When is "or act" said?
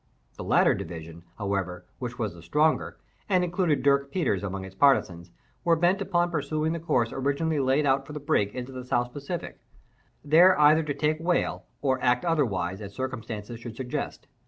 11.83-12.25